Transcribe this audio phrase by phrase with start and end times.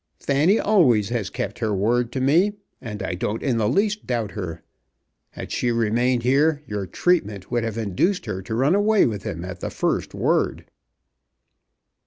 [0.19, 4.31] Fanny always has kept her word to me, and I don't in the least doubt
[4.31, 4.63] her.
[5.29, 9.45] Had she remained here your treatment would have induced her to run away with him
[9.45, 10.65] at the first word."